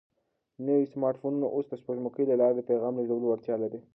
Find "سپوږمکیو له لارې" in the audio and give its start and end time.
1.81-2.55